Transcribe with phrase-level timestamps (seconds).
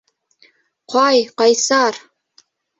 [0.95, 2.03] Ҡай-Ҡайсар!